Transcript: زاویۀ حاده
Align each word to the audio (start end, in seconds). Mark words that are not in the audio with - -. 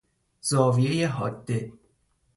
زاویۀ 0.49 1.03
حاده 1.15 1.59